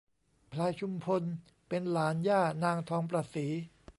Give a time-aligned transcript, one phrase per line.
[0.51, 1.23] พลายชุมพล
[1.69, 3.47] เป็นหลานย่านางทองประศรี